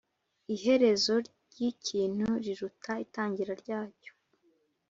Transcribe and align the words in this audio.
Iherezo 0.55 1.13
ry’ 1.49 1.57
ikintu 1.71 2.25
riruta 2.43 2.93
itagira 3.05 3.53
ryacyo 3.61 4.11